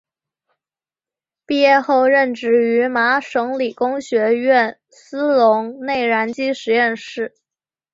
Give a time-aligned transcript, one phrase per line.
[1.45, 7.35] 毕业后任职于麻省理工学院斯龙内燃机实验室。